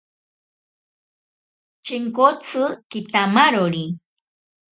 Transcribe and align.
Chenkotsi 1.85 2.63
kitamarori. 2.89 3.85